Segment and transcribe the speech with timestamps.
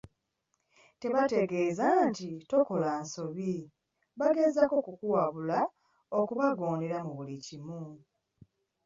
[1.01, 3.53] Tebategeeza nti tokola nsobi,
[4.19, 5.59] bagezaako kukuwabula
[6.19, 7.81] okubagondera mu buli kimu.